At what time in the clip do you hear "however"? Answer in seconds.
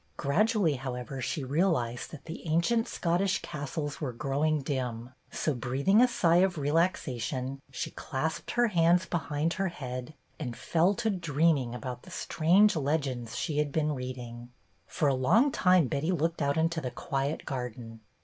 0.77-1.21